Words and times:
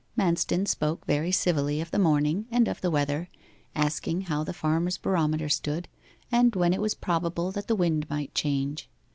Manston 0.17 0.67
spoke 0.67 1.05
very 1.05 1.31
civilly 1.31 1.79
of 1.79 1.91
the 1.91 1.99
morning, 1.99 2.47
and 2.49 2.67
of 2.67 2.81
the 2.81 2.89
weather, 2.89 3.29
asking 3.75 4.21
how 4.21 4.43
the 4.43 4.51
farmer's 4.51 4.97
barometer 4.97 5.47
stood, 5.47 5.87
and 6.31 6.55
when 6.55 6.73
it 6.73 6.81
was 6.81 6.95
probable 6.95 7.51
that 7.51 7.67
the 7.67 7.75
wind 7.75 8.09
might 8.09 8.33
change. 8.33 8.89